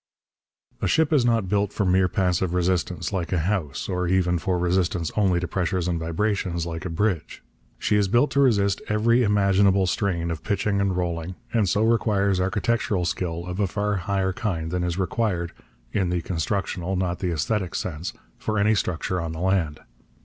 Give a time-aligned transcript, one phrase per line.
[0.81, 4.57] A ship is not built for mere passive resistance, like a house, or even for
[4.57, 7.43] resistance only to pressures and vibrations, like a bridge.
[7.77, 12.39] She is built to resist every imaginable strain of pitching and rolling, and so requires
[12.41, 15.51] architectural skill of a far higher kind than is required
[15.93, 19.81] (in the constructional, not the aesthetic, sense) for any structure on the land.